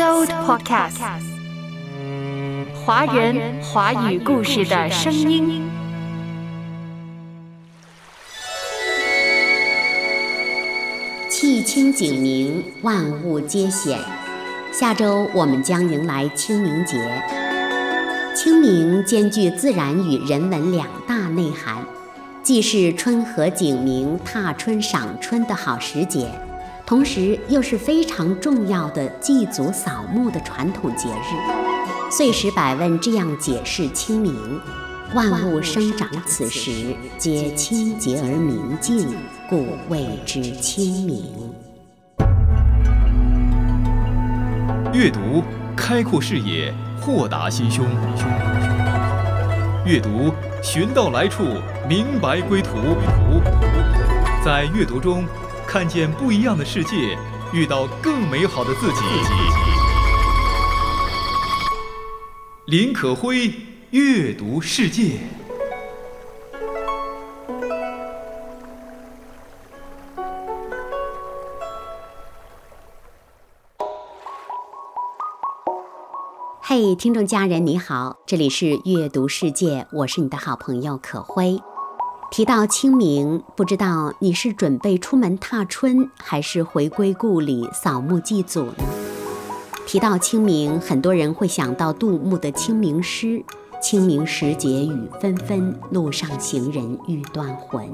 [0.00, 0.96] So Podcast，
[2.74, 5.68] 华人华语故事的声音。
[11.28, 13.98] 气清景明，万物皆显。
[14.72, 16.96] 下周我们将迎来清明节。
[18.34, 21.84] 清明兼具自然与人文两大内涵，
[22.42, 26.30] 既是春和景明、踏春赏春的好时节。
[26.90, 32.10] 同时，又是非常重要的祭祖扫墓的传统节日。
[32.10, 34.60] 岁时百问这样解释清明：
[35.14, 39.06] 万物生长此时，皆清洁而明净，
[39.48, 41.54] 故谓之清明。
[44.92, 45.44] 阅读
[45.76, 47.84] 开阔视野，豁达心胸；
[49.86, 51.44] 阅读寻到来处，
[51.88, 52.72] 明白归途。
[54.44, 55.24] 在阅读中。
[55.72, 57.16] 看见不一样的世界，
[57.52, 59.04] 遇到更美好的自己。
[62.66, 63.54] 林可辉
[63.90, 65.20] 阅读世界。
[76.60, 81.60] 嘿，听众家人你好，这里是阅读世界，我是你的好朋友可辉。
[82.30, 88.74] 提到清明，不知道你是准备出门踏春，还是回归故里扫墓祭祖呢？
[89.84, 93.42] 提到清明，很多人会想到杜牧的清明诗
[93.82, 97.84] ：“清明时节雨纷纷，路上行人欲断魂。”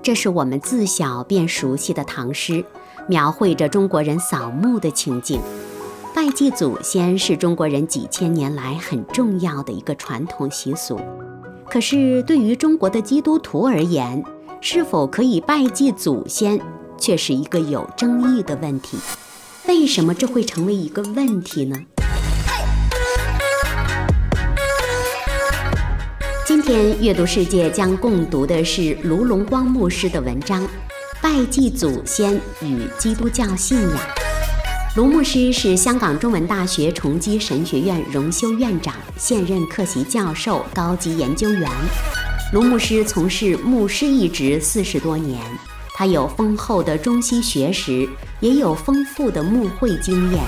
[0.00, 2.64] 这是我们自小便熟悉的唐诗，
[3.08, 5.40] 描绘着中国人扫墓的情景。
[6.14, 11.00] 拜祭祖先是中国人几千年来很重要的一个传统习俗。
[11.72, 14.22] 可是，对于中国的基督徒而言，
[14.60, 16.60] 是否可以拜祭祖先，
[16.98, 18.98] 却是一个有争议的问题。
[19.66, 21.78] 为什么这会成为一个问题呢？
[26.44, 30.62] 今天阅读世界将共读的是卢龙光牧师的文章
[31.22, 33.90] 《拜祭祖先与基督教信仰》。
[34.94, 41.70] 卢牧师是香港中文大学崇基神学院荣休院长，现任客席教授、高级研究员。
[42.52, 45.40] 卢牧师从事牧师一职四十多年，
[45.94, 48.06] 他有丰厚的中西学识，
[48.40, 50.44] 也有丰富的牧会经验。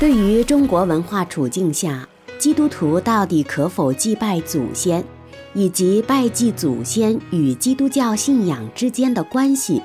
[0.00, 5.04] 对于中国文化处境下，基督徒到底可否祭拜祖先，
[5.52, 9.80] 以及拜祭祖先与基督教信仰之间的关系？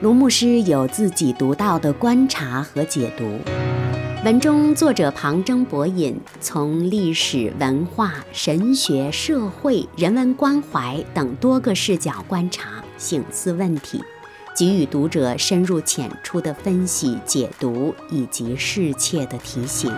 [0.00, 3.38] 卢牧师有自己独到的观察和解读。
[4.24, 14.02] 文中作者旁征博引，从历史文化、神学、社会、人文关怀等多个视角观察、醒思问题，
[14.56, 19.92] 给予读者深入浅出的分析解读以及适切的提醒。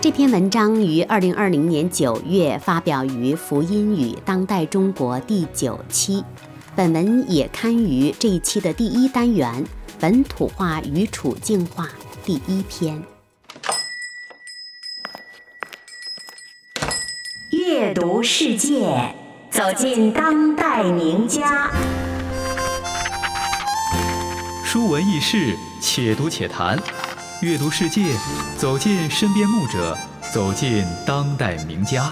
[0.00, 6.22] 这篇文章于二零二零年九月发表于《福音与当代中国》第九期。
[6.74, 9.62] 本文也刊于这一期的第一单元
[10.00, 11.84] 《本土化与处境化》
[12.24, 13.02] 第一篇。
[17.50, 19.14] 阅读世界，
[19.50, 21.70] 走进当代名家。
[24.64, 26.78] 书文轶事，且读且谈。
[27.42, 28.16] 阅读世界，
[28.56, 29.94] 走进身边牧者，
[30.32, 32.10] 走进当代名家。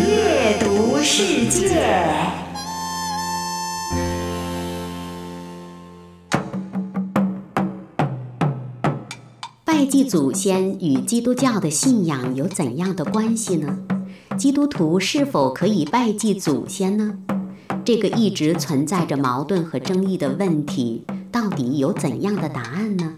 [0.00, 1.80] 阅读世界，
[9.64, 13.78] 拜祭祖先与基督教的信仰有怎样的关系呢？
[14.36, 17.14] 基督徒是否可以拜祭祖先呢？
[17.84, 23.14] 这个一直存在着矛盾和争议的问题，到底有怎样的答案呢？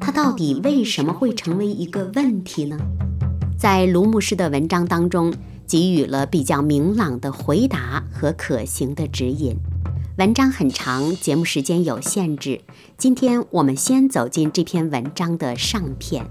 [0.00, 2.78] 它到底为什么会成为一个问题呢？
[3.58, 5.34] 在卢牧师的文章当中。
[5.66, 9.56] 给予了比较明朗的回答和可行的指引。
[10.16, 12.60] 文章很长，节目时间有限制。
[12.96, 16.24] 今天我们先走进这篇文章的上篇。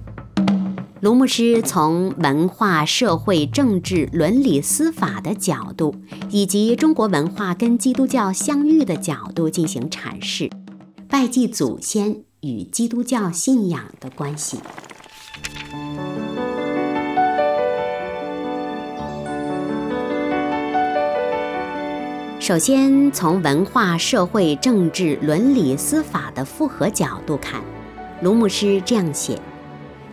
[1.02, 5.94] 卢牧师从文化、社会、政治、伦理、司法的角度，
[6.30, 10.50] 以及中国文化跟基督教相遇的角度进行阐释，
[11.10, 14.60] 拜祭祖先与基督教信仰的关系。
[22.44, 27.62] 首先，从文化、社会、政治、伦理、司法的复合角度看，
[28.22, 29.40] 卢牧师这样写：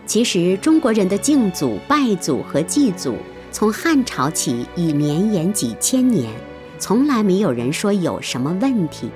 [0.05, 3.17] 其实中国人的敬祖、拜祖和祭祖，
[3.51, 6.31] 从汉朝起已绵延几千年，
[6.79, 9.11] 从来没有人说有什么问题。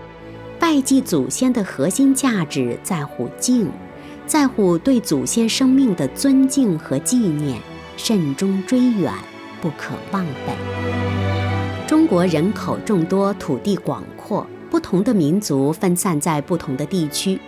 [0.59, 3.71] 拜祭祖先的核心价值在乎敬，
[4.27, 7.61] 在乎对祖先生命的尊敬和纪念，
[7.95, 9.13] 慎终追远，
[9.61, 11.04] 不可忘本。
[11.87, 17.39] 中国人口众多，土地广阔，不同的民族分散在不同的地区。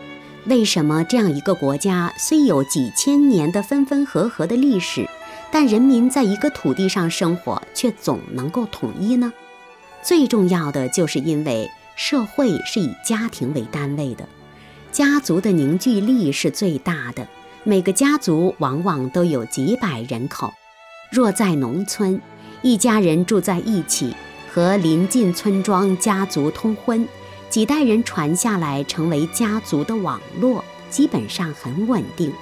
[0.45, 5.09] 为什么这样一个国家虽有几千年的分分合合的历史，
[5.51, 9.33] 但人民在一个土地上生活却总能够统一呢？
[10.03, 14.29] 最重要的就是因为社会是以家庭为单位的，
[14.91, 17.27] 家族的凝聚力是最大的。
[17.63, 20.53] 每个家族往往都有几百人口。
[21.11, 22.21] 若在农村，
[22.61, 24.15] 一家人住在一起，
[24.57, 27.07] 和邻近村庄家族通婚。
[27.47, 32.33] 几代人传下来，成为家族的网络，基本上很稳定。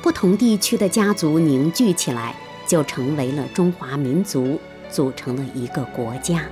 [0.00, 2.34] 不同地区的家族凝聚起来，
[2.66, 6.46] 就成为了中华民族，组成了一个国家。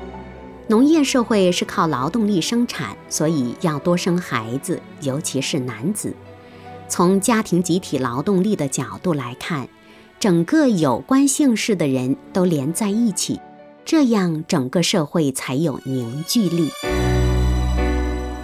[0.68, 6.14] 农业社会是靠劳动力生产，所以要多生孩子，尤其是男子。
[6.90, 9.66] 从家庭集体劳动力的角度来看，
[10.20, 13.40] 整个有关姓氏的人都连在一起，
[13.88, 16.69] 这样整个社会才有凝聚力。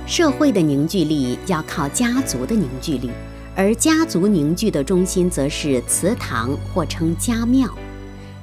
[0.06, 3.10] 社会的凝聚力要靠家族的凝聚力，
[3.56, 7.68] 而家族凝聚的中心则是祠堂或称家庙。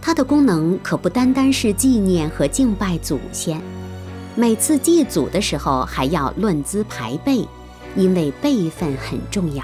[0.02, 3.62] 它的功能可不单单是纪念和敬拜祖先，
[4.36, 7.48] 每次祭祖的时候还要论资排辈，
[7.96, 9.64] 因为辈分很重要，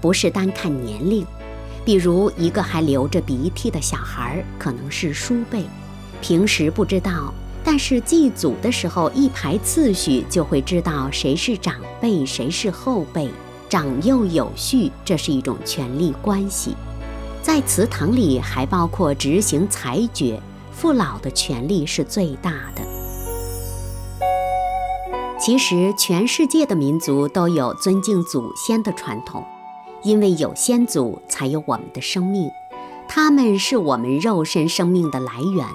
[0.00, 1.26] 不是单看年龄。
[1.84, 5.64] 比如一个还流着鼻涕的小孩，可能是叔辈，
[6.20, 7.32] 平时不知道。
[7.62, 13.28] 但是祭祖的时候，一排次序就会知道谁是长辈，谁是后辈，
[13.68, 16.74] 长幼有序，这是一种权力关系。
[17.42, 20.40] 在祠堂里还包括执行裁决，
[20.72, 22.82] 父老的权力是最大的。
[25.38, 29.44] 其实，全世界的民族都有尊敬祖先的传统，
[30.02, 32.50] 因为有先祖，才有我们的生命，
[33.06, 35.66] 他们是我们肉身生命的来源。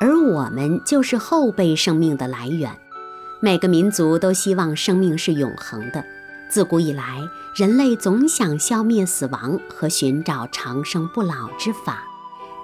[0.00, 2.70] 而我们就是后辈生命的来源。
[3.40, 6.04] 每个民族都希望生命是永恒的。
[6.50, 7.20] 自古以来，
[7.54, 12.02] 人类总想消灭死亡和寻找长生不老之法，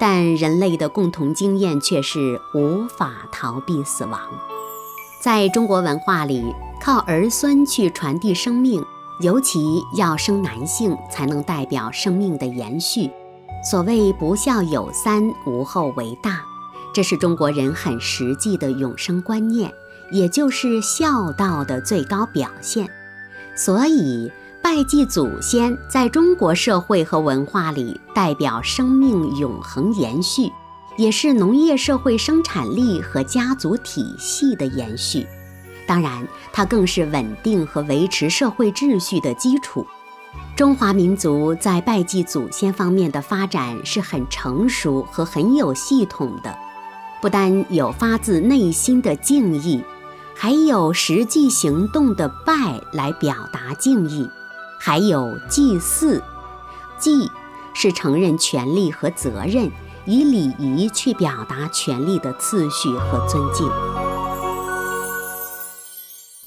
[0.01, 4.21] 但人类的共同经验却是无法逃避死亡。
[5.21, 8.83] 在中国文化里，靠儿孙去传递生命，
[9.21, 13.11] 尤其要生男性，才能代表生命的延续。
[13.63, 16.43] 所谓“不孝有三，无后为大”。
[16.94, 19.75] 这是中国人很实际的永生观念，
[20.12, 22.88] 也就是孝道的最高表现。
[23.56, 24.31] 所以，
[24.62, 30.52] 拜祭祖先在中国社会和文化里代表生命永恒延续，
[30.96, 35.26] 也是农业社会生产力和家族体系的延续。
[35.88, 39.85] 当然，它更是稳定和维持社会秩序的基础。
[40.56, 46.56] 中华民族在拜祭祖先方面的发展是很成熟和很有系统的。
[47.25, 49.82] 不单有发自内心的敬意，
[50.35, 54.29] 还有实际行动的拜来表达敬意，
[54.79, 56.23] 还有祭祀。
[56.99, 57.31] 祭
[57.73, 59.71] 是承认权利和责任，
[60.05, 63.67] 以礼仪去表达权利的次序和尊敬。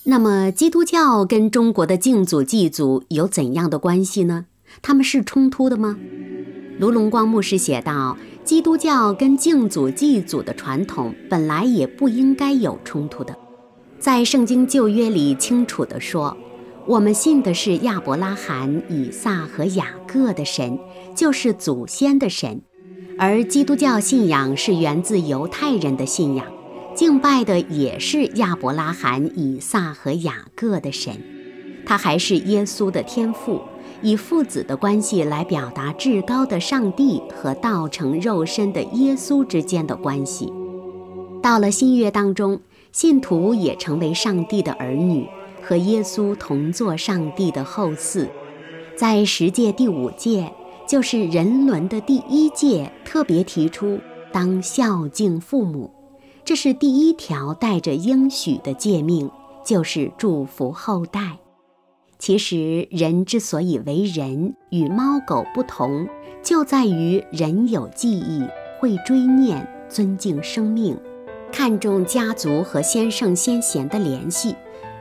[0.03, 4.46] 那么，基督教跟中国的敬祖祭祖有怎样的关系呢？
[4.81, 5.98] 他们是冲突的吗？
[6.79, 8.17] 卢龙光牧师写道。
[8.43, 13.36] 基督教跟敬祖祭祖的传统本来也不应该有冲突的，
[14.00, 16.38] 在圣经旧约里清楚地说，
[16.86, 20.79] 我们信的是亚伯拉罕、以撒和雅各的神，
[21.13, 22.62] 就是祖先的神；
[23.19, 26.46] 而基督教信仰是源自犹太人的信仰，
[26.96, 31.13] 敬拜的也是亚伯拉罕、以撒和雅各的神，
[31.86, 33.62] 他还是耶稣的天父。
[34.01, 40.51] 以父子的关系来表达至高的上帝和道成肉身的耶稣之间的关系。
[41.42, 42.60] 到了新约当中，
[42.92, 45.27] 信徒也成为上帝的儿女，
[45.63, 48.27] 和耶稣同作上帝的后嗣。
[48.96, 50.51] 在十诫第五诫，
[50.88, 54.00] 就是人伦的第一诫，特别提出
[54.32, 55.92] 当孝敬父母，
[56.44, 59.30] 这是第一条带着应许的诫命，
[59.63, 61.38] 就是祝福后代。
[62.19, 66.07] 其实，人之所以为人，与猫狗不同，
[66.43, 68.43] 就在于人有记忆，
[68.79, 70.97] 会追念、尊敬生命，
[71.51, 74.55] 看重家族和先圣先贤的联系。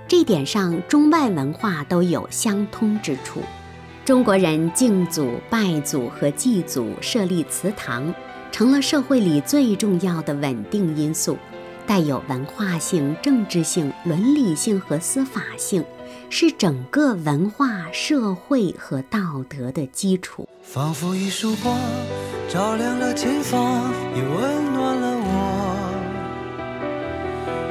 [0.07, 3.41] 这点上，中外文化都有相通之处。
[4.05, 8.15] 中国人敬祖、拜祖和祭祖，设立祠堂，
[8.53, 11.39] 成了社会里最重要的稳定因素，
[11.87, 15.83] 带有文化性、政治性、伦理性和司法性。
[16.29, 20.49] 是整个文化、社会和道德的基础。
[20.63, 21.79] 仿佛一束光，
[22.49, 25.87] 照亮了前方，也温暖了我。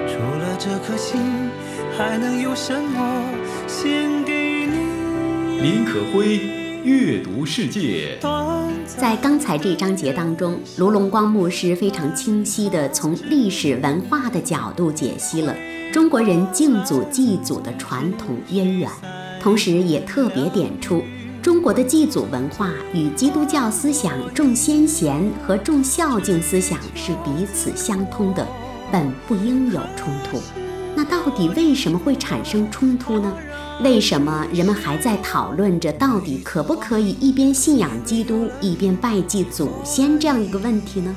[0.07, 1.21] 除了这颗心，
[1.97, 3.23] 还能有什么
[3.67, 5.59] 献给你？
[5.61, 6.39] 林可辉，
[6.85, 8.15] 阅读世界。
[8.85, 15.55] 在刚才这章节当中，卢龙光牧师非常清晰地从历史文化的角度解析了
[15.91, 18.87] 中国人敬祖祭祖的传统渊源，
[19.41, 21.01] 同时也特别点出。
[21.41, 28.47] 中国的祭祖文化与基督教思想重先贤和重孝敬思想是彼此相通的，
[28.91, 30.39] 本不应有冲突。
[30.95, 33.33] 那到底为什么会产生冲突呢？
[33.83, 41.15] 为什么人们还在讨论着到底可不可以一边信仰基督一边拜祭祖先这样一个问题呢？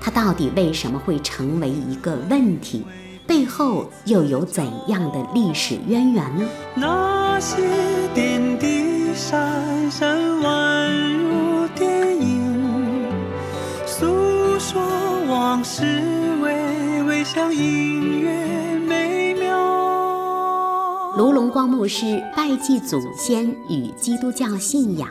[0.00, 2.84] 它到底为什么会成为一个问题？
[3.26, 6.44] 背后又有怎样的历史渊源呢？
[6.74, 7.56] 那些
[8.14, 8.94] 点滴。
[9.16, 13.06] 闪闪宛如电影，
[13.86, 14.82] 诉说
[15.28, 15.84] 往事，
[16.42, 17.93] 微微像音
[21.54, 25.08] 光牧师拜祭祖先与基督教信仰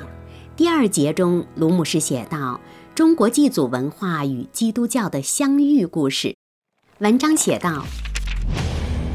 [0.57, 2.59] 第二节中，卢牧师写道：
[2.93, 6.35] 中国祭祖文化与基督教的相遇故事。
[6.99, 7.85] 文章写道：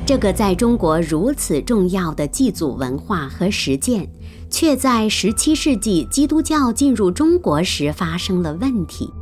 [0.07, 4.09] 这个在中国如此重要的祭祖文化和实践。
[4.49, 9.13] 却在17世纪基督教进入中国时发生了问题。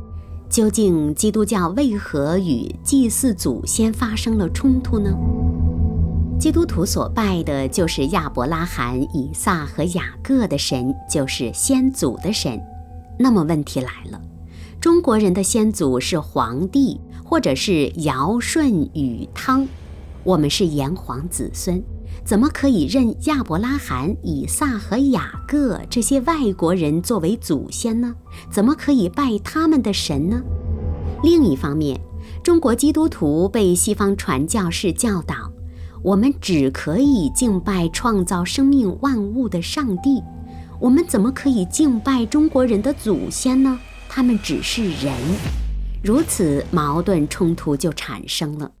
[0.49, 5.11] 究竟基督教为何与祭祀祖先发生了冲突呢？
[6.39, 12.61] 基督徒所拜的就是亚伯拉罕、以撒和雅各的神，就是先祖的神。
[13.17, 14.21] 那么问题来了：
[14.79, 19.67] 中国人的先祖是黄帝，或者是尧舜禹汤，
[20.23, 21.83] 我们是炎黄子孙。
[22.23, 28.13] 怎么可以认亚伯拉罕、以撒和雅各这些外国人作为祖先呢？
[28.51, 30.41] 怎么可以拜他们的神呢？
[31.23, 31.99] 另一方面，
[32.43, 35.51] 中国基督徒被西方传教士教导，
[36.03, 40.21] 我们只可以敬拜创造生命万物的上帝，
[40.79, 43.79] 我们怎么可以敬拜中国人的祖先呢？
[44.07, 45.13] 他们只是人，
[46.03, 48.71] 如此矛盾冲突就产生了。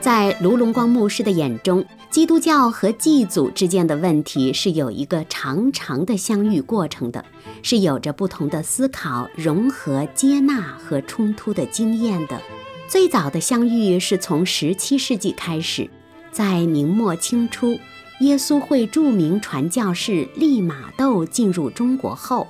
[0.00, 7.24] 在卢龙光牧师的眼中，基督教和祭祖之间的问题是有一个长长的相遇过程的，
[7.62, 12.40] 是有着不同的思考、融合、接纳和冲突的经验的。
[12.88, 15.90] 最早的相遇是从十七世纪开始，
[16.30, 17.76] 在明末清初，
[18.20, 22.46] 耶稣会著名传教士利玛窦进入中国后，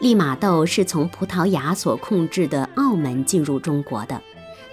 [0.00, 4.20] 利玛窦是从葡萄牙所控制的澳门进入中国的。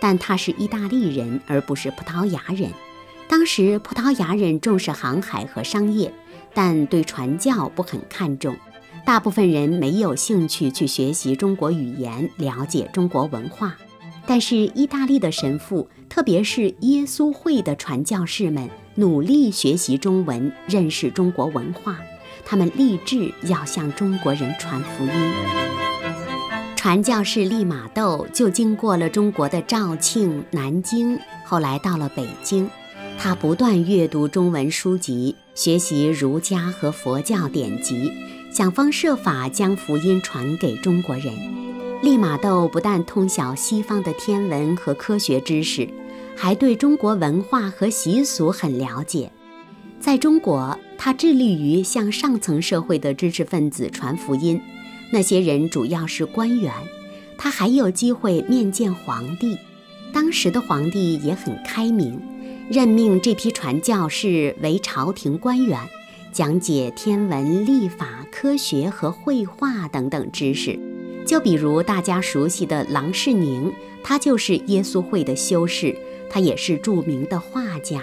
[0.01, 2.71] 但他是意大利人，而不是葡萄牙人。
[3.27, 6.11] 当时葡萄牙人重视航海和商业，
[6.55, 8.57] 但对传教不很看重。
[9.05, 13.77] 大部分人没有兴趣去学习中国语言，了解中国文化。
[14.25, 21.97] 但是意大利的神父，特别是耶稣会的传教士们，努力学习中文，认识中国文化。
[22.45, 25.11] 他们立志要向中国人传福音。
[26.75, 32.69] 传教士利玛窦就经过了中国的肇庆、南京，后来到了北京。
[33.17, 38.11] 他不断阅读中文书籍，学习儒家和佛教典籍，
[38.51, 41.33] 想方设法将福音传给中国人。
[42.03, 45.87] 利玛窦不但通晓西方的天文和科学知识，
[46.35, 49.31] 还对中国文化和习俗很了解。
[50.01, 54.59] 在中国，他致力于向上层社会的知识分子传福音。
[55.13, 56.73] 那些人主要是官员，
[57.37, 59.57] 他还有机会面见皇帝。
[60.11, 62.19] 当时的皇帝也很开明，
[62.69, 65.79] 任命这批传教士为朝廷官员，
[66.33, 70.77] 讲解天文、历法、科学和绘画等等知识。
[71.25, 73.71] 就比如大家熟悉的郎世宁，
[74.03, 75.95] 他就是耶稣会的修士，
[76.29, 78.01] 他也是著名的画家。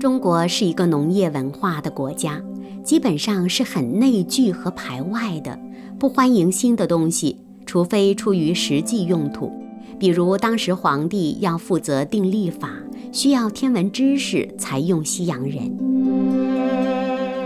[0.00, 2.42] 中国是一个农业文化的国家，
[2.82, 5.58] 基本上是很内聚和排外的。
[5.98, 9.50] 不欢迎新的东西，除非出于实际用途。
[9.98, 12.68] 比如当时皇帝要负责定历法，
[13.12, 15.72] 需要天文知识才用西洋人。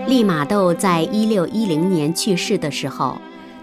[0.08, 3.18] 利玛窦在一六一零年去世的时候，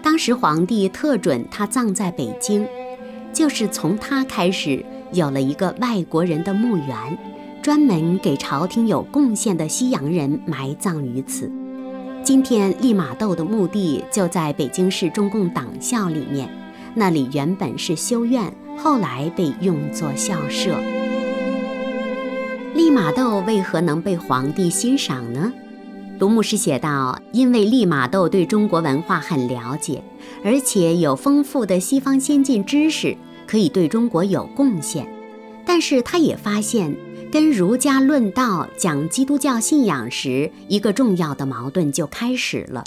[0.06, 2.64] 当时皇帝特准他葬在北京，
[3.32, 7.18] 就是从他开始有了一个外国人的墓园，
[7.60, 11.50] 专门给朝廷有贡献的西洋人埋葬于此。
[12.22, 16.48] 今天利玛窦的墓地就在北京市中共党校里面，
[16.94, 20.78] 那里原本是修院，后来被用作校舍。
[22.74, 25.52] 利玛窦为何能被皇帝欣赏呢？
[26.18, 30.02] 卢牧师写道：“因为利玛窦对中国文化很了解，
[30.42, 33.14] 而且有丰富的西方先进知识，
[33.46, 35.06] 可以对中国有贡献。
[35.66, 36.96] 但是他也发现，
[37.30, 42.82] 跟儒家论道、讲基督教信仰时，一个重要的矛盾就开始了。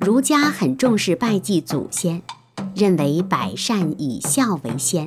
[0.00, 2.22] 儒家很重视拜祭祖先，
[2.74, 5.06] 认为百善以孝为先，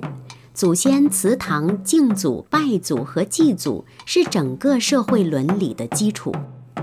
[0.53, 6.31] 祖先祠堂敬祖、拜祖和祭祖是整个社会伦理的基础。”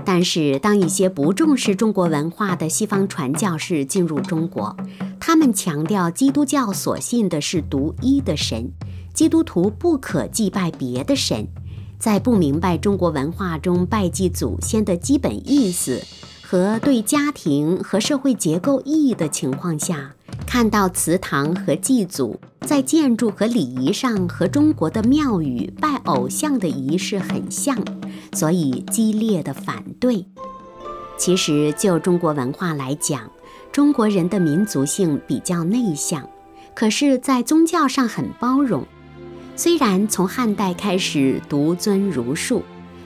[0.05, 4.75] 但是，当一些不重视中国文化的西方传教士进入中国，
[5.19, 8.71] 他们强调基督教所信的是独一的神，
[9.13, 11.47] 基督徒不可祭拜别的神。
[11.99, 16.01] 在不明白中国文化中拜祭祖先的基本意思
[16.41, 20.15] 和对家庭和社会结构意义的情况下，
[20.47, 27.77] 看到祠堂和祭祖在建筑和礼仪上和中国的庙宇拜偶像的仪式很像。
[28.33, 30.25] 所以激烈的反对。
[31.17, 33.29] 其实就中国文化来讲，
[33.71, 36.29] 中国人的民族性比较内向，
[36.73, 38.85] 可是，在宗教上很包容。
[39.55, 42.63] 虽然从汉代开始独尊儒术，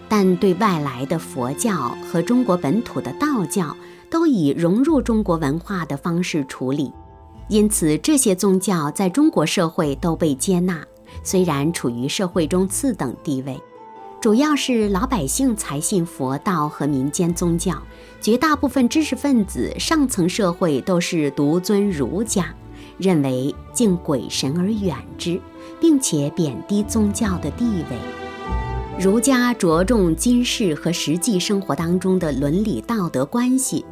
[0.07, 3.75] 但对外来的佛教和中国本土的道教
[4.11, 6.93] 都以融入中国文化的方式处理，
[7.47, 10.85] 因此这些宗教在中国社会都被接纳，
[11.23, 13.59] 虽然处于社会中次等地位。
[14.23, 17.83] 主要是老百姓才信佛道和民间宗教，
[18.21, 22.55] 绝大部分知识分子、上层社会都是独尊儒家，
[22.97, 25.41] 认为敬鬼神而远之，
[25.81, 27.97] 并且贬低宗教的地位。
[28.97, 33.83] 儒家着重今世和实际生活当中的伦理道德关系，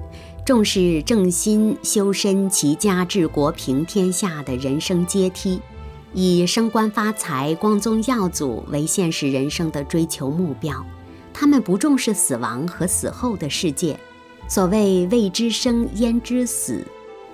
[0.46, 5.60] 重视正心、修身、齐家、治国、平天下的人生阶梯。
[6.14, 10.86] 以升官发财、光宗耀祖为现实人生的追求目标，
[11.34, 13.98] 他们不重视死亡和死后的世界。
[14.48, 16.86] 所谓“未知生，焉知死”，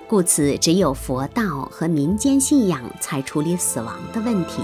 [0.06, 4.62] 故此只有佛道和民间信仰才处理死亡的问题，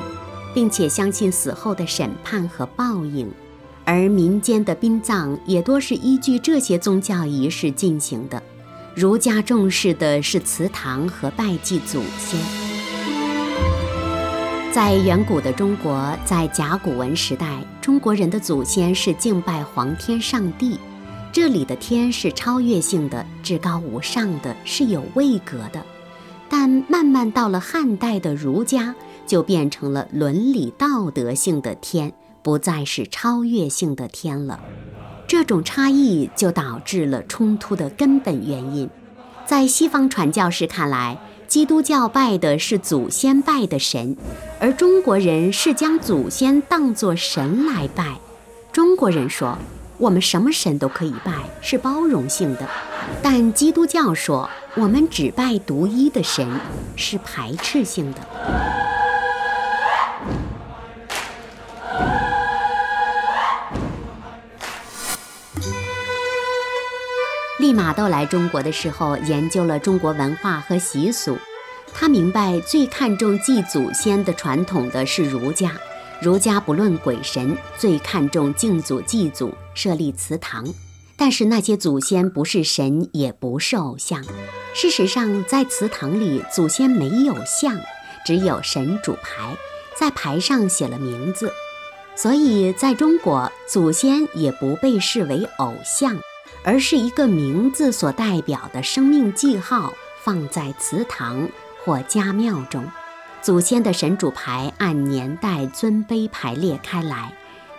[0.54, 3.28] 并且相信死后的审判和报应。
[3.84, 8.40] 而民间的殡葬也多是依据这些宗教仪式进行的。
[8.94, 12.63] 儒家重视的是祠堂和拜祭祖先。
[14.74, 20.76] 在远古的中国，在甲骨文时代，中国人的祖先是敬拜皇天上帝。
[21.30, 25.80] 这里的天是超越性的、至高无上的，是有位格的。
[26.48, 28.92] 但慢慢到了汉代的儒家，
[29.28, 34.58] 就变成了伦理道德性的天，不再是超越性的天了。
[35.28, 38.90] 这种差异就导致了冲突的根本原因。
[39.46, 44.16] 在西方传教士看来，基督教拜的是祖先拜的神，
[44.58, 48.16] 而中国人是将祖先当作神来拜。
[48.72, 49.56] 中国人说，
[49.98, 52.62] 我们什么神都可以拜，是包容性的；
[53.22, 56.48] 但基督教说，我们只拜独一的神，
[56.96, 58.93] 是排斥性的。
[67.74, 71.36] 利玛窦来中国的时候，研究了中国文化和习俗。
[71.92, 75.72] 他明白，最看重祭祖先的传统的是儒家。
[76.22, 80.64] 儒家不论鬼神，最看重敬祖祭祖，设立祠堂。
[81.16, 84.22] 但是那些祖先不是神，也不是偶像。
[84.72, 87.76] 事实上，在祠堂里，祖先没有像，
[88.24, 89.56] 只有神主牌，
[89.98, 91.52] 在牌上写了名字。
[92.14, 96.16] 所以，在中国，祖先也不被视为偶像。
[96.64, 101.46] 而是一个名字所代表的生命记号，放在祠堂
[101.84, 102.84] 或家庙中。
[103.42, 107.30] 祖先的神主牌按年代尊卑排列开来，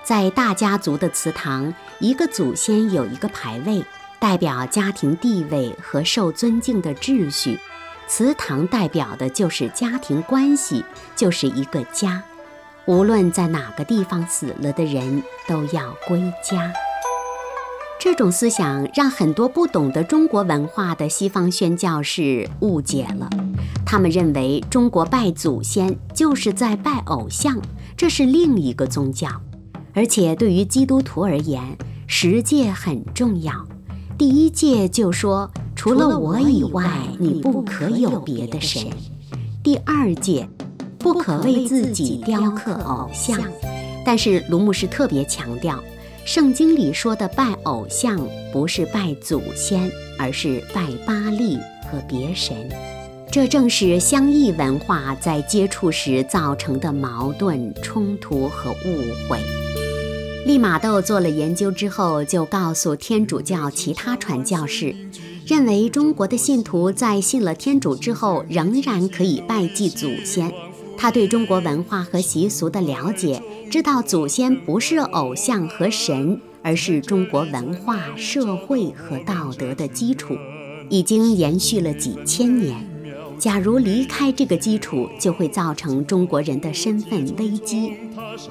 [0.03, 3.83] 在大家族的祠堂，一个祖先有一个牌位，
[4.19, 7.59] 代表家庭地位和受尊敬的秩序。
[8.07, 12.21] 祠堂代表的就是家庭关系，就是一个家。
[12.85, 16.71] 无论在哪个地方死了的人，都要归家。
[18.05, 23.27] 这种思想让很多不懂得中国文化的西方宣教士误解了，
[23.83, 27.59] 他们认为中国拜祖先就是在拜偶像，
[27.97, 29.27] 这是另一个宗教。
[29.95, 31.59] 而且对于基督徒而言，
[32.05, 33.51] 十诫很重要。
[34.19, 36.87] 第一诫就说，除了我以外，
[37.17, 38.83] 你不可有别的神。
[39.63, 40.47] 第二诫，
[40.99, 43.39] 不可为自己雕刻偶像。
[44.05, 45.83] 但是卢牧师特别强调。
[46.25, 48.19] 圣经里说的拜偶像，
[48.51, 52.67] 不是拜祖先，而是拜巴利和别神。
[53.31, 59.39] 这正是相异文化在接触时造成的矛盾冲突和误会。
[60.47, 64.95] 利玛窦做了研究之后，就告诉天主教其他传教士，
[65.45, 70.51] 认为中国的信徒在信了天主之后，仍然可以拜祭祖先。
[70.97, 80.35] 他对中国文化和习俗的了解，知道祖先不是偶像和神，而是中国文化、社会和道德的基础，
[80.89, 82.75] 已经延续了几千年。
[83.37, 87.93] 假如离开这个基础，就会造成中国人的身份危机。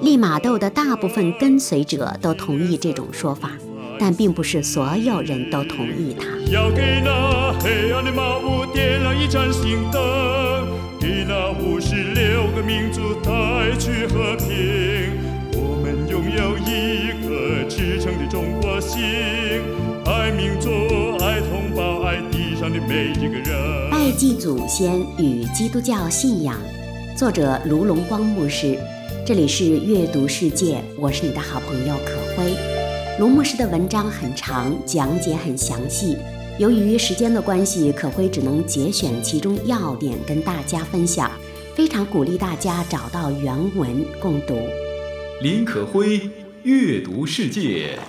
[0.01, 3.51] 利玛窦的大部分跟随者都同意这种说法，
[3.99, 6.27] 但并不是所有人都同意他。
[6.51, 10.01] 要给那黑暗的茅屋点亮一盏心灯，
[10.99, 14.94] 给那五十六个民族带去和平。
[18.95, 19.03] 心，
[20.05, 20.69] 爱民族，
[21.21, 23.91] 爱同胞，爱地上的每一个人。
[23.91, 26.57] 拜祭祖先与基督教信仰，
[27.17, 28.79] 作者卢龙光牧师。
[29.27, 32.53] 这里是阅读世界，我是你的好朋友可辉。
[33.19, 36.17] 卢牧师的文章很长，讲解很详细。
[36.57, 41.29] 由于时间的关系，可辉只能节选其中要点跟大家分享。
[41.75, 44.57] 非常鼓励大家找到原文共读。
[45.41, 46.29] 林可辉
[46.63, 47.99] 阅读世界。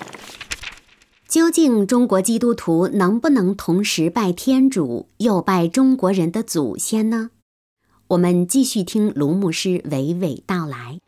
[1.29, 7.31] 究竟中国基督徒能不能同时拜天主又拜中国人的祖先呢？
[8.07, 11.01] 我们继续听卢牧师娓娓道来。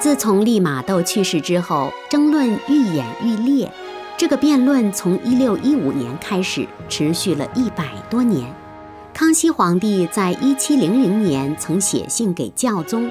[0.00, 3.72] 自从利玛窦去世之后，争论愈演愈烈。
[4.16, 8.52] 这个辩论从1615年开始，持续了一百多年。
[9.12, 13.08] 康熙皇帝在1700年曾写信给教宗，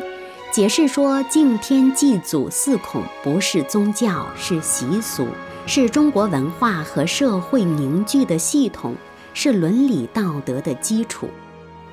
[0.53, 5.27] 解释说敬天祭祖祀孔不是宗教，是习俗，
[5.65, 8.95] 是中国文化和社会凝聚的系统，
[9.33, 11.27] 是伦理道德的基础。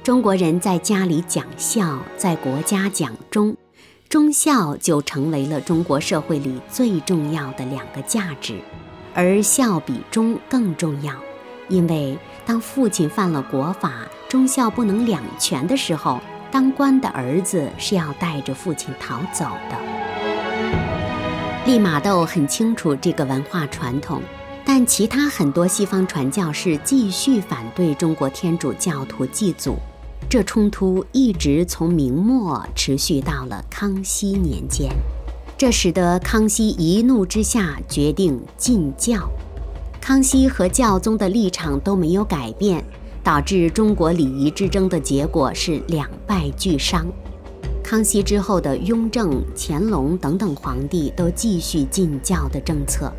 [0.03, 3.57] 中国人在家里讲孝，在国家讲忠，
[4.11, 8.61] 忠孝就成为了中国社会里最重要的两个价值，
[9.15, 11.15] 而孝比忠更重要，
[11.71, 16.21] 因为当父亲犯了国法，忠孝不能两全的时候，
[16.51, 19.77] 当官的儿子是要带着父亲逃走的。
[21.67, 24.21] 利玛窦很清楚这个文化传统。
[24.63, 29.77] 但其他很多西方传教士继续反对中国天主教徒祭祖，
[30.29, 34.89] 这冲突一直从明末持续到了康熙年间，
[35.59, 39.29] 这使得康熙一怒之下决定禁教。
[40.01, 42.85] 康熙和教宗的立场都没有改变，
[43.31, 47.07] 导致中国礼仪之争的结果是两败俱伤。
[47.81, 53.13] 康熙之后的雍正、乾隆等等皇帝都继续禁教的政策。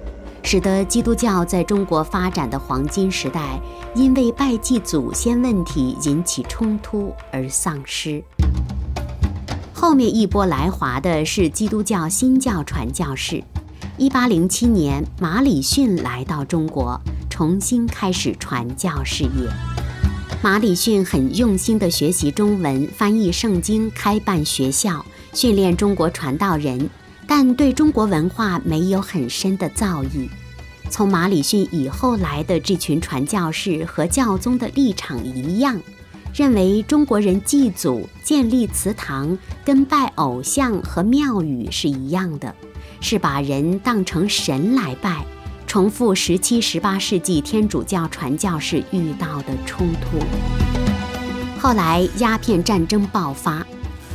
[0.43, 3.57] 使得基督教在中国发展的黄金时代，
[3.95, 8.21] 因为拜祭祖先问题引起冲突而丧失。
[9.73, 13.41] 后面一波来华的是基督教新教传教士。
[13.97, 19.80] 一八零七年，马礼逊来到中国，重新开始传教事业。
[20.43, 26.89] 马礼逊很用心地学习中文，翻译圣经，开办学校，训练中国传道人。
[27.27, 30.27] 但对中国文化没有很深的造诣。
[30.89, 35.79] 从马礼逊以后来的这群传教士和教宗的立场一样，
[36.33, 42.53] 认为中国人祭祖、建立祠堂跟拜偶像和庙宇是一样的，
[42.99, 45.23] 是把人当成神来拜，
[45.71, 50.19] 重复十七、十八世纪天主教传教士遇到的冲突。
[51.57, 53.65] 后来鸦片战争爆发。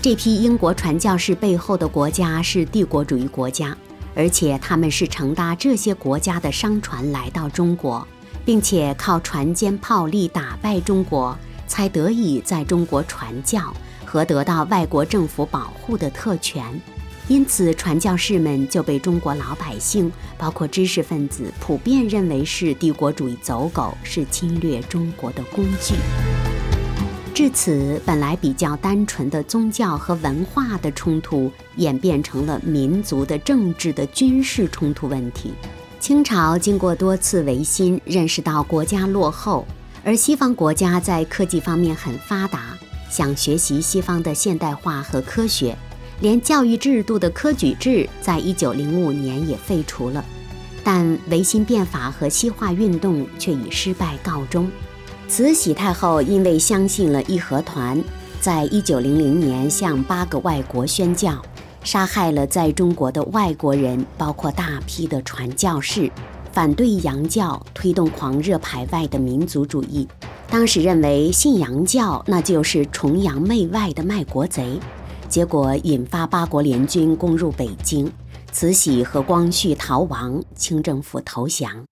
[0.03, 3.75] 这批英国传教士背后的国家是帝国主义国家，
[4.15, 8.07] 而且他们是乘搭这些国家的商船来到中国，
[8.45, 11.35] 并且靠船坚炮利打败中国，
[11.67, 16.79] 才得以在中国传教和得到外国政府保护的特权。
[17.29, 25.97] 因此，传教士们就被中国老百姓，包括知识分子，普遍认为是帝国主义走狗，是侵略中国的工具。
[27.35, 35.53] 至此，本来比较单纯的宗教和文化的冲突，演变成了民族的政治的军事冲突问题。
[35.99, 39.67] 清朝经过多次维新，认识到国家落后，
[40.05, 42.79] 而西方国家在科技方面很发达，
[43.11, 45.77] 想学习西方的现代化和科学，
[46.21, 50.25] 连教育制度的科举制在一九零五年也废除了。
[50.83, 54.71] 但维新变法和西化运动却以失败告终。
[55.29, 58.01] 慈禧太后因为相信了义和团，
[58.41, 61.43] 在一九零零年向八个外国宣教，
[61.83, 66.09] 杀害了在中国的外国人，包括大批的传教士，
[66.53, 70.07] 反对洋教，推动狂热排外的民族主义。
[70.49, 74.79] 当时认为信洋教那就是崇洋媚外的卖国贼，
[75.29, 78.11] 结果引发八国联军攻入北京，
[78.53, 81.85] 慈禧和光绪逃亡，清政府投降。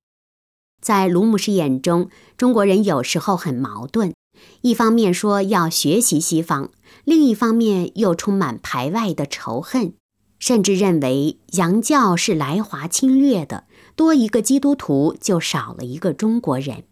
[0.80, 4.12] 在卢牧师眼中，中国人有时候很矛盾，
[4.60, 6.70] 一方面说要学习西方，
[7.04, 9.94] 另一方面又充满排外的仇恨，
[10.38, 13.64] 甚至认为洋教是来华侵略的，
[13.96, 16.84] 多一个基督徒就少了一个中国人。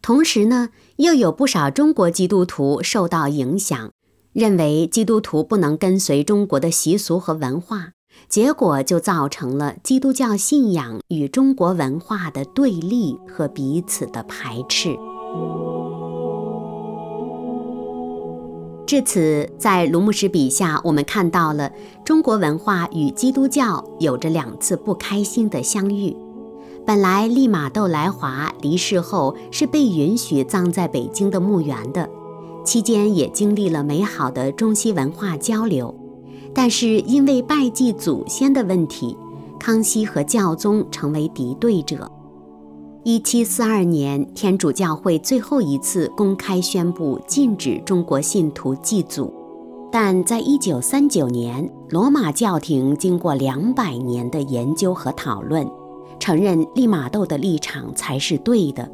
[0.00, 3.90] 同时呢，又有不少中国基督徒受到影响，
[4.38, 7.88] 认为基督徒不能跟随中国的习俗和文化。
[8.28, 14.96] 结果就造成了基督教信仰与中国文化的对立和彼此的排斥。
[18.86, 21.72] 至此，在卢牧师笔下，我们看到了
[22.04, 26.16] 中国文化与基督教有着两次不开心的相遇。
[26.86, 32.08] 本来利玛窦来华离世后是被允许葬在北京的墓园的，
[32.68, 35.94] 期间也经历了美好的中西文化交流。
[36.54, 39.16] 但是因为拜祭祖先的问题，
[39.58, 42.12] 康熙和教宗成为敌对者。
[43.04, 49.32] 一七四二年，天主教会最后一次公开宣布禁止中国信徒祭祖。
[49.90, 55.66] 但在一九三九年，罗马教廷经过两百年的研究和讨论，
[56.20, 58.86] 承认利玛窦的立场才是对的，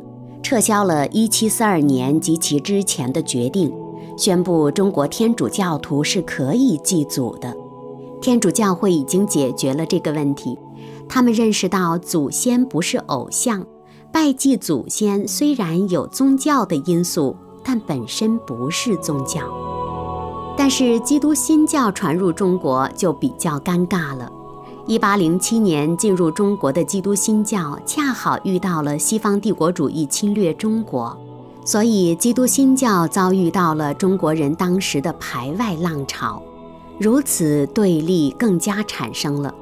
[0.45, 3.73] 撤销了一七四二年及其之前的决定。
[4.17, 7.57] 宣布中国天主教徒是可以祭祖的。
[8.21, 10.57] 天主教会已经解决了这个问题，
[11.09, 13.67] 他们认识到祖先不是偶像，
[14.13, 19.41] 拜祭祖先虽然有宗教的因素，但本身不是宗教。
[20.57, 24.31] 但是基督新教传入中国就比较尴尬了。
[24.87, 31.17] 一八零七年进入中国的基督新教，恰好遇到了西方帝国主义侵略中国。
[31.65, 36.43] 所以，基督新教遭遇到了中国人当时的排外浪潮，
[36.99, 39.55] 如此对立更加产生了。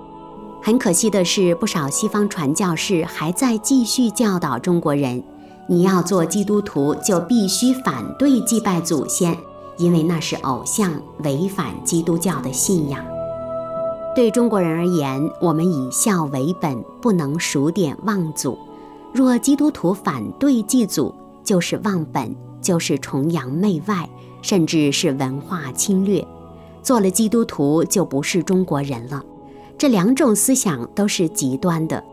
[0.60, 5.22] 很可惜的是，不少西方传教士还在继续教导中国人：
[5.68, 9.38] 你要做基督徒，就必须反对祭拜祖先，
[9.78, 10.90] 因为那是偶像，
[11.22, 13.11] 违反基督教的信仰。
[14.14, 18.58] 对中国人而言，我们以孝为本，不能数典忘祖。
[19.10, 24.06] 若基督徒反对祭祖，就是忘本，就是崇洋媚外，
[24.42, 26.22] 甚至是文化侵略。
[26.82, 29.22] 做了基督徒就不是中国人了。
[29.78, 32.04] 这两种思想都是极端的。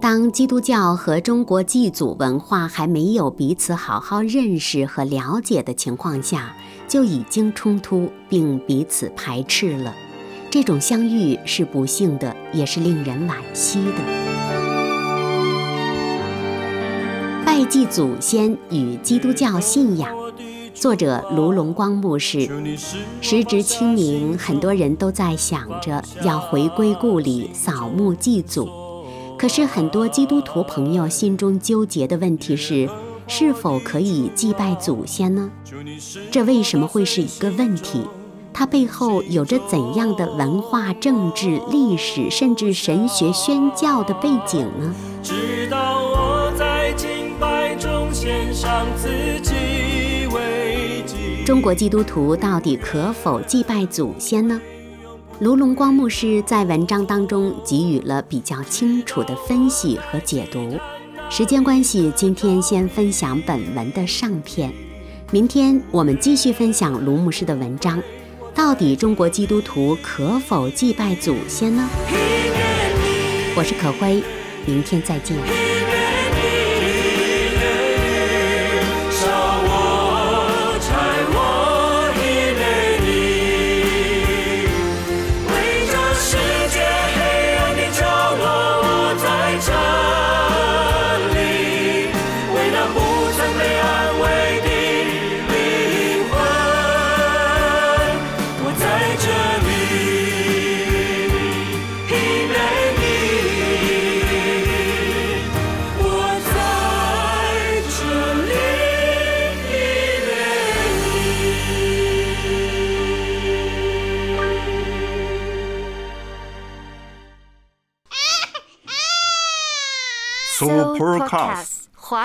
[0.00, 6.56] 当基督教和中国祭祖文化还没有彼此好好认识和了解的情况下，
[6.88, 9.94] 就已经冲突并彼此排斥了。
[10.50, 13.94] 这种相遇是不幸的，也是令人惋惜的。
[17.46, 20.12] 拜祭祖先与基督教信仰，
[20.74, 22.50] 作者卢龙光牧师。
[23.20, 28.68] 时值清明，很多人都在想着要回归故里扫墓祭祖。
[29.38, 32.90] 可是很多基督徒朋友心中纠结的问题是：
[33.28, 35.48] 是否可以祭拜祖先呢？
[36.32, 38.02] 这为什么会是一个问题？
[38.52, 44.94] 它背后有着怎样的文化、政治、历史，甚至神学宣教的背景呢？
[45.22, 46.92] 直到我在
[51.46, 54.60] 中国基督徒到底可否祭拜祖先呢？
[55.40, 60.78] 卢龙光牧师在文章当中给予了比较清楚的分析和解读。
[61.28, 64.72] 时间关系，今天先分享本文的上篇，
[65.32, 68.00] 明天我们继续分享卢牧师的文章。
[68.60, 71.88] 到底中国基督徒可否祭拜祖先呢？
[73.56, 74.22] 我是可辉，
[74.66, 75.69] 明天再见。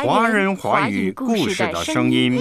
[0.05, 2.39] 华人华语故事的声音。